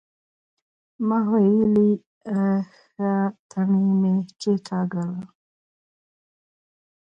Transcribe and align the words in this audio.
ما 1.07 1.19
ويلې 1.31 1.89
ښه 2.83 3.13
تڼۍ 3.49 3.85
مې 4.01 4.15
کېکاږله. 4.39 5.21